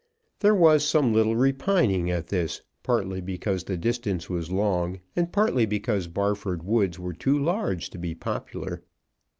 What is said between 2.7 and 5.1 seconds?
partly because the distance was long,